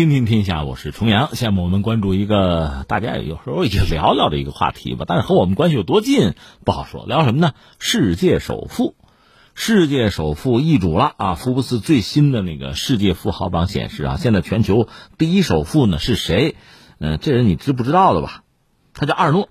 [0.00, 1.36] 听听天下，我是重阳。
[1.36, 6.32] 下面我们关注一个大家有时候也聊聊的一个话题吧，但是和我们关系有多近
[6.64, 7.04] 不好说。
[7.04, 7.52] 聊什么呢？
[7.78, 8.94] 世界首富，
[9.54, 11.34] 世界首富易主了啊！
[11.34, 16.56] 福布斯最新的那个世界富豪榜显示啊，现在全球第一首富呢是谁？
[16.98, 18.44] 嗯，这人你知不知道的吧？
[18.94, 19.50] 他叫阿尔诺，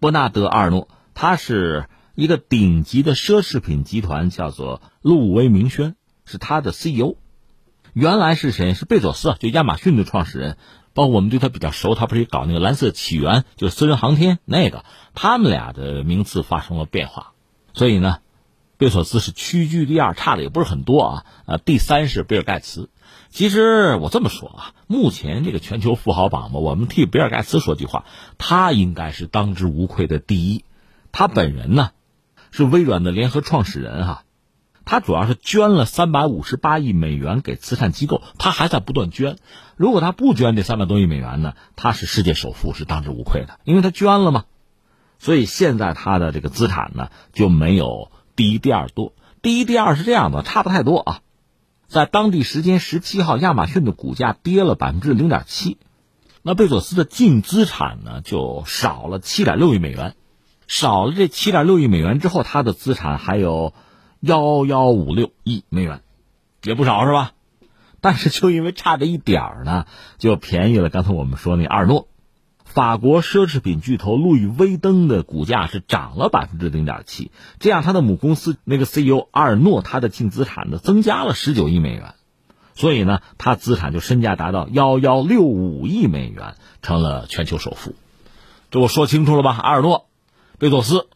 [0.00, 1.86] 伯纳德·阿尔诺，他是
[2.16, 7.14] 一个顶级的奢侈品集团，叫做路威明轩，是他的 CEO。
[7.92, 8.74] 原来是谁？
[8.74, 10.56] 是贝佐斯，就亚马逊的创始人。
[10.94, 14.84] 包括我们对他比较熟，他不是搞那个蓝色起源，就是私人航天那个。
[15.14, 17.34] 他们俩的名次发生了变化，
[17.72, 18.18] 所以呢，
[18.78, 21.26] 贝索斯是屈居第二，差的也不是很多啊。
[21.46, 22.90] 呃，第三是比尔盖茨。
[23.30, 28.04] 其实我这么说啊，目前这个全球富豪榜嘛，我们替比尔盖茨说句话，
[28.36, 30.64] 他应该是当之无愧的第一。
[31.12, 31.90] 他本人呢，
[32.50, 34.24] 是微软的联合创始人哈。
[34.90, 39.36] 他主要是捐了三百五十八亿美元给慈善机构，他还在不断捐。
[39.76, 44.46] 如果他不捐这三百多亿美元呢，他是世界首富，是当之无愧的，因为他捐了嘛。
[45.18, 49.12] 所以现在他的这个资产呢就没有第一、第二多。
[49.42, 51.20] 第一、第二是这样的，差不太多啊。
[51.86, 55.76] 在当地时间十七号，亚马逊的股价跌了百分之零点七，
[56.40, 60.16] 那贝佐斯的净资产呢就少了七点六亿美元。
[60.66, 63.74] 少了这七点六亿美元之后，他的资产还有。
[64.20, 66.02] 幺幺五六亿美元，
[66.62, 67.32] 也不少是吧？
[68.00, 69.86] 但是就因为差这一点儿呢，
[70.18, 70.88] 就便宜了。
[70.88, 72.08] 刚才我们说那阿尔诺，
[72.64, 82.14] 法国奢侈品巨头路易威登的股价是涨了百分之零点七，这样他的母公司那个 CEO 阿尔诺他的净资产呢增加了十九亿美元，
[82.74, 87.94] 所以呢，他资产就身价达到幺幺六五亿美元，成了全球首富。
[88.70, 89.56] 这我说清楚了吧？
[89.56, 90.06] 阿尔诺，
[90.58, 91.08] 贝佐斯。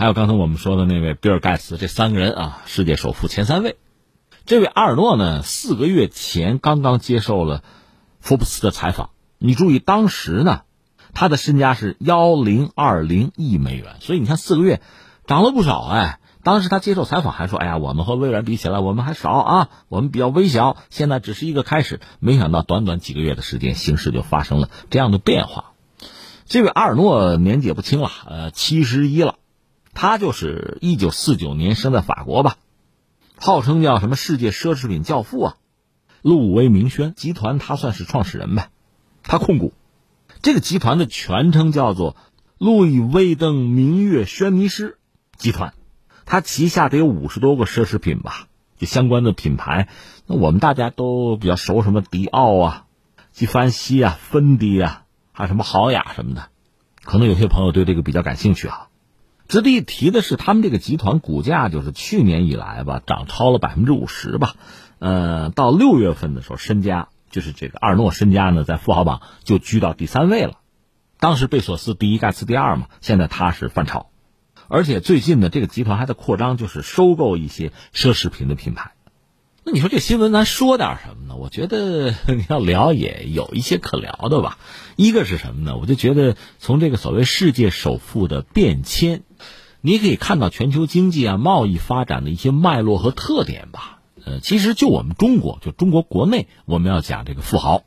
[0.00, 3.76] 还有刚才我们说的那位比尔盖茨，这三个人啊，世界首富前三位。
[4.46, 7.62] 这位阿尔诺呢，四个月前刚刚接受了
[8.18, 9.10] 福布斯的采访。
[9.36, 10.62] 你注意，当时呢，
[11.12, 14.80] 他的身家是幺零二零亿美元，所以你看四个月
[15.26, 16.18] 涨了不少哎。
[16.42, 25.72] 当时他接受采访还说：“哎呀，我们和微软比起来，我们还少啊，我们比较微小，现在只是一个开始。”没想到短短几个月的时间，形势就发生了这样的变化。
[26.46, 29.34] 这位阿尔诺年纪也不轻了，呃，七十一了。
[29.92, 32.56] 他就是一九四九年生在法国吧，
[33.36, 35.56] 号称叫什么世界奢侈品教父啊，
[36.22, 38.70] 路威明轩集团他算是创始人呗，
[39.22, 39.72] 他控股
[40.42, 42.16] 这个集团的全称叫做
[42.56, 44.98] 路易威登明月轩尼诗
[45.36, 45.74] 集团，
[46.24, 48.46] 他旗下得有五十多个奢侈品吧，
[48.78, 49.88] 就相关的品牌，
[50.26, 52.86] 那我们大家都比较熟，什么迪奥啊、
[53.32, 56.48] 纪梵希啊、芬迪啊，还有什么豪雅什么的，
[57.02, 58.88] 可能有些朋友对这个比较感兴趣啊。
[59.50, 64.54] 值得一提的是，他们这个集团股价就是去年以来吧，涨超了百分之五十吧。
[65.00, 70.58] 呃，到六月份的时候，身家就是这个阿尔诺身家呢，在富豪榜就居到第三位了。
[71.18, 74.10] 当时贝索斯第一，盖茨第二嘛，现在他是反超。
[74.68, 78.92] 而且最近呢，这个集团还在扩张，就是收购一些奢侈品的品牌。
[79.64, 81.19] 那你说这新闻咱说点什么？
[81.50, 84.58] 觉得 你要聊也有一些可聊的吧。
[84.96, 85.76] 一个是什么呢？
[85.76, 89.22] 我就觉得从这个所谓世界首富的变迁。
[89.82, 94.00] 你可以看到全球经济啊、贸易发展的一些脉络和特点吧。
[94.22, 97.84] 呃，其实就我们中国，就中国国内，我们要讲这个富豪，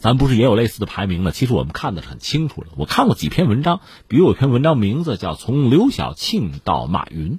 [0.00, 1.30] 咱不是也有类似的排名呢？
[1.30, 2.70] 其实我们看的是很清楚的。
[2.76, 7.34] 我看过几篇文章，比如有篇文章名字叫《从刘晓庆到马云》，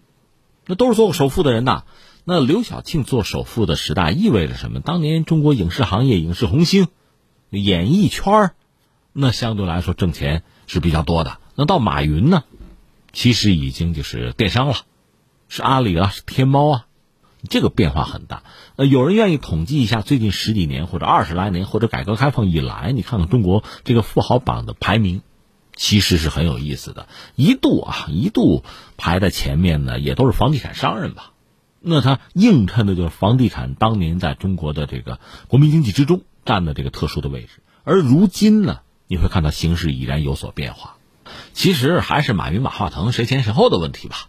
[0.65, 1.83] 那都是做过首富的人呐。
[2.25, 4.81] 那刘晓庆做首富的时代意味着什么？
[4.81, 6.87] 当年中国影视行业影视红星，
[7.49, 8.51] 演艺圈
[9.13, 11.39] 那相对来说挣钱是比较多的。
[11.55, 12.43] 那到马云呢？
[13.11, 14.75] 其实已经就是电商了，
[15.47, 16.85] 是阿里啊，是天猫啊，
[17.49, 18.43] 这个变化很大。
[18.75, 25.23] 呃，有人愿意统计一下最近十几年或者二十来年或者改革开放以来，你看看中国这个富豪榜的排名，
[25.75, 27.07] 其实是很有意思的。
[27.35, 28.63] 一度啊，一度
[28.97, 31.31] 排在前面的，也都是房地产商人吧。
[31.81, 37.61] 那它映衬的就是房地产当年在中国的这个国民经济之中占的这个特殊的位置。
[37.83, 40.97] 而如今呢，你会看到形势已然有所变化。
[41.53, 44.27] 其实还是马云、马化腾谁前谁后的问题吧，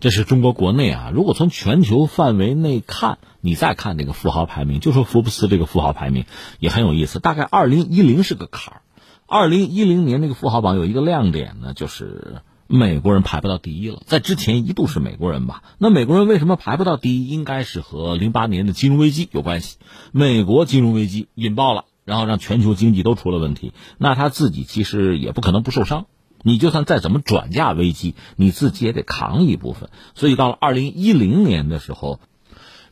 [0.00, 1.10] 这是中国国内啊。
[1.14, 6.24] 如果从全球范围内看，你再看这个富豪排名，就说福布斯这个富豪排名
[6.58, 7.20] 也很有意思。
[7.20, 8.82] 大概二零一零是个坎儿，
[9.26, 14.02] 二零一零年那个富豪榜有一个亮点呢，就是美国人排不到第一了。
[14.06, 15.62] 在之前一度是美国人吧？
[15.78, 17.28] 那美国人为什么排不到第一？
[17.28, 19.78] 应该是和零八年的金融危机有关系。
[20.12, 26.06] 美国金融危机引爆了，然后让全球经济都出了问题，那他自己其实也不可能不受伤。
[26.44, 29.90] 你就算再怎么转嫁危机，你自己也得扛一部分。
[30.14, 32.18] 所以到了二零一零年的时候，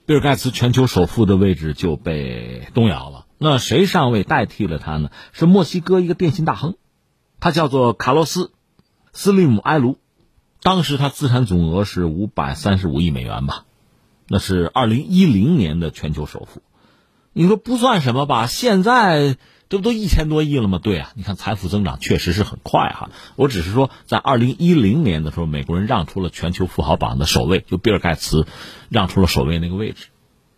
[0.07, 3.27] 比尔盖茨全球首富的位置就被动摇了。
[3.39, 5.11] 那谁上位代替了他呢？
[5.33, 6.77] 是墨西哥一个电信大亨，
[7.41, 8.45] 他叫做卡洛斯·
[9.13, 9.99] 斯利姆埃卢。
[10.63, 13.65] 当时他资产总额是五百三十五亿美元吧，
[14.29, 16.61] 那是二零一零年的全球首富。
[17.33, 18.47] 你说不算什么吧？
[18.47, 19.37] 现在
[19.69, 20.81] 这不都一千多亿了吗？
[20.83, 23.11] 对啊，你看财富增长确实是很快哈。
[23.37, 28.47] 我只是说，在二零一零年的时候，美国人让出了全球富豪榜的首位，就比尔盖茨
[28.89, 30.09] 让出了首位那个位置。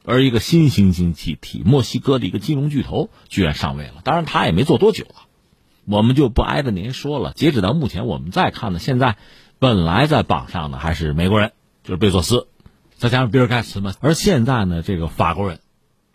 [0.04, 5.30] 而一个新兴经济体墨西哥的一个金融巨头居然上位了，当然他也没做多久啊，
[5.84, 7.32] 我们就不挨着您说了。
[7.34, 9.16] 截止到目前，我们再看呢，现在
[9.58, 11.52] 本来在榜上的还是美国人，
[11.84, 12.48] 就是贝佐斯，
[12.96, 15.60] 再加上比尔盖茨嘛，而现在呢，这个法国人，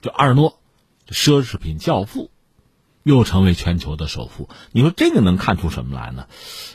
[0.01, 0.59] 就阿尔诺，
[1.09, 2.29] 奢侈品教父。
[3.03, 6.27] 又成为全球的首富，你说这个能看出什么来呢？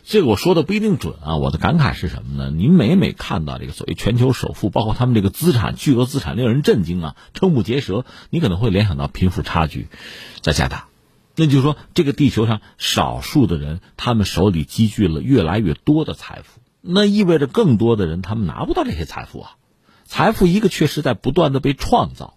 [0.03, 1.37] 这个我说的不一定准啊。
[1.37, 2.51] 我的感慨是什么呢？
[2.51, 8.07] 你每每看到这个所谓全球首富，包括他们这个资产巨额资产，令人震惊啊，瞠目结舌。
[8.31, 9.89] 你可能会联想到贫富差距
[10.41, 10.87] 在加大，
[11.37, 19.57] 那就是说，这个地球上少数的人，他们手里积聚了越来越多的财富，那意味着更多的人他们拿不到这些财富啊。
[20.05, 22.37] 财富一个确实在不断的被创造，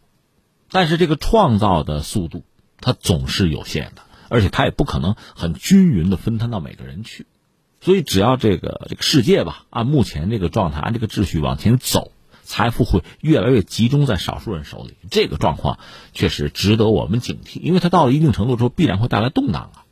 [0.72, 2.44] 但是这个创造的速度。
[2.78, 7.26] 它总是有限的，而且它也不可能很均匀的分摊到每个人去，
[7.80, 12.12] 所以只要这个这个世界吧，按目前这个状态，按这个秩序往前走，
[12.46, 14.96] 财富会越来越集中在少数人手里。
[15.12, 15.80] 这个状况
[16.14, 19.84] 确实值得我们警惕，因为它到了一定程度之后，必然会带来动荡啊。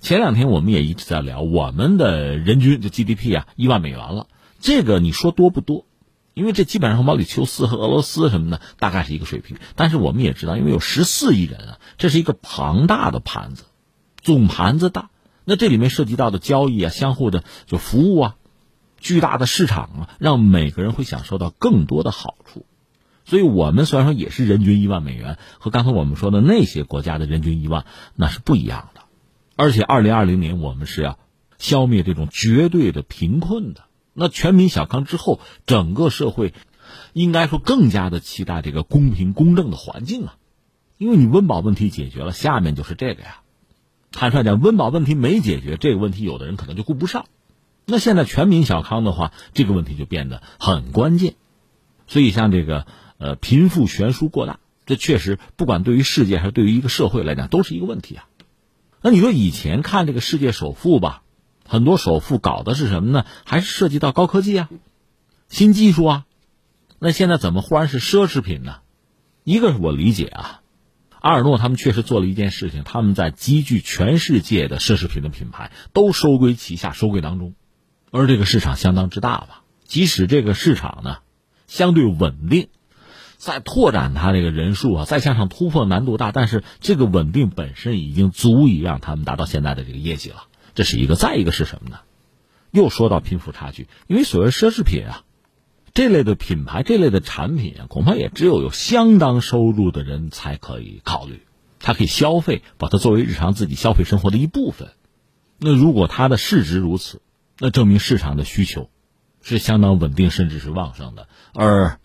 [0.00, 4.28] 前两天我们也一直在聊，我们的人均的 GDP 啊，一万美元了，
[4.58, 5.84] 这个你说多不多？
[6.32, 13.64] 因为这基本上和毛里求斯和俄罗斯什么的大概是一个水平，但是我们也知道，因为有十四亿人啊，这是一个庞大的盘子，
[14.22, 15.10] 总盘子大，
[15.44, 18.36] 那这里面涉及到的交易啊、相互的就服务啊、
[19.00, 22.66] 巨大的市场啊，让每个人会享受到更多的好处。
[23.24, 29.02] 所以，我们虽然说也是人均一万美元，和刚才我们说的那些国家的人均一万那是不一样的。
[29.56, 31.18] 而且，二零二零年我们是要
[31.58, 33.82] 消灭这种绝对的贫困的。
[34.14, 36.54] 那全民小康之后，整个社会
[37.12, 40.36] 应该说更加的期待这个公平公正的环境啊，
[40.98, 43.42] 因为你温饱问题解决了，下面就是这个呀。
[44.10, 47.26] 坦率讲，温饱问题没解决，这个问题有的人可能就顾不上。
[47.90, 51.34] 那现在全民小康的话，这个问题就变得很关键。
[52.06, 52.86] 所以像这个
[53.18, 58.26] 呃贫富悬殊过大，这确实不管对于世界还是对于一个社会来讲，都是一个问题啊。
[59.02, 61.22] 那你说以前看这个世界首富吧？
[61.66, 63.24] 很多首富搞的是什么呢？
[63.44, 64.68] 还是涉及到高科技啊、
[65.48, 66.26] 新技术啊？
[66.98, 68.78] 那现在怎么忽然是奢侈品呢？
[69.44, 70.62] 一个是我理解啊，
[71.20, 77.54] 阿尔诺他们确实做了一件事情，他们在积聚全世界的奢侈品的品牌都收归旗下，收归当中，
[78.10, 79.62] 而这个市场相当之大吧。
[79.84, 81.18] 即使这个市场呢
[81.66, 82.68] 相对稳定，
[83.36, 90.44] 再拓展它这个人数啊，再向上突破难度大，但是这个稳定本身已经足以让他们达到现在的这个业绩了。
[90.74, 91.98] 这是一个，再一个是什么呢？
[92.70, 95.24] 又说到贫富差距，因为所谓奢侈品啊，
[95.92, 101.42] 这类的品牌、这类的产品啊，恐怕也只有有相当收入的人才可以考虑，
[101.80, 104.90] 他可以消费，把它作为日常自己消费生活的一部分。
[105.58, 107.20] 那如果它的市值如此，
[107.60, 108.90] 那证明市场的需求
[109.42, 112.00] 是相当稳定，甚至是旺盛的，而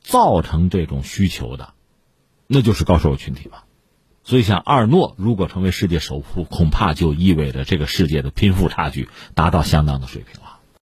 [0.00, 1.72] 造成这种需求的，
[2.46, 3.64] 那就是高收入群体吧。
[4.22, 10.47] 所以，像阿尔诺如果成为世界首富，恐怕就意味着这个世界的贫富差距达到相当的水平了。